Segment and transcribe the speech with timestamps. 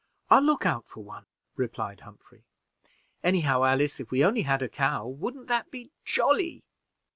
[0.31, 2.43] "I'll look out for one," replied Humphrey,
[3.23, 3.63] "any how.
[3.65, 6.63] Alice, if we only had a cow, wouldn't that be jolly?"